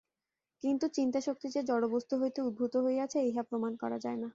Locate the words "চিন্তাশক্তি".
0.89-1.47